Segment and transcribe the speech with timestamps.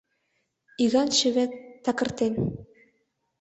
[0.83, 1.51] Иган чывет
[1.85, 2.33] такыртен.